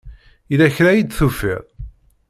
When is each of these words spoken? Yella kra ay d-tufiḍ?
Yella 0.49 0.75
kra 0.75 0.89
ay 0.91 1.01
d-tufiḍ? 1.01 1.63